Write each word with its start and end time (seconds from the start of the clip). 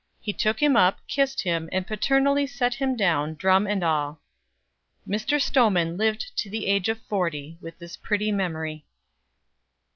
He 0.19 0.33
took 0.33 0.59
him 0.59 0.75
up, 0.75 0.97
kissed 1.07 1.43
him, 1.43 1.69
and 1.71 1.85
paternally 1.85 2.47
set 2.47 2.73
him 2.73 2.95
down, 2.95 3.35
drum 3.35 3.67
and 3.67 3.83
all. 3.83 4.19
Mr. 5.07 5.39
Stowman 5.39 5.95
lived 5.95 6.35
to 6.39 6.49
the 6.49 6.65
age 6.65 6.89
of 6.89 6.99
forty 7.03 7.59
with 7.61 7.77
this 7.77 7.97
pretty 7.97 8.31
memory. 8.31 8.87